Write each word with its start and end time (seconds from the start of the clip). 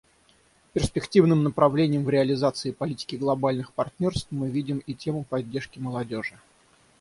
Перспективным 0.73 1.43
направлением 1.43 2.05
в 2.05 2.09
реализации 2.09 2.71
политики 2.71 3.17
глобальных 3.17 3.71
партнерств 3.71 4.31
мы 4.31 4.49
видим 4.49 4.79
и 4.79 4.95
тему 4.95 5.23
поддержки 5.25 5.77
молодежи. 5.77 6.39